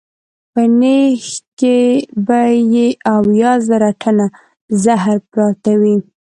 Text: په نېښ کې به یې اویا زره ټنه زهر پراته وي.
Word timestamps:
په 0.53 0.61
نېښ 0.79 1.25
کې 1.59 1.77
به 2.25 2.41
یې 2.73 2.87
اویا 3.15 3.51
زره 3.67 3.89
ټنه 4.01 4.25
زهر 4.83 5.17
پراته 5.31 5.73
وي. 5.81 5.95